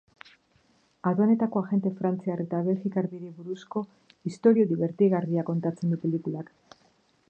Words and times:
Aduanetako 1.09 1.61
agente 1.65 1.91
frantziar 1.99 2.41
eta 2.45 2.63
belgikar 2.69 3.11
biri 3.13 3.31
buruzko 3.37 3.85
istorio 4.35 4.69
dibertigarria 4.75 5.49
kontatzen 5.53 5.95
du 5.95 6.03
pelikulak. 6.07 6.55